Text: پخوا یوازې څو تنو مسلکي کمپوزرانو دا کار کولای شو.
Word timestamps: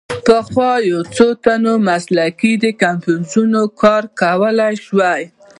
پخوا 0.27 0.71
یوازې 0.89 1.11
څو 1.15 1.27
تنو 1.43 1.73
مسلکي 1.89 2.53
کمپوزرانو 2.81 3.61
دا 3.67 3.73
کار 3.81 4.03
کولای 4.19 4.73
شو. 4.85 4.95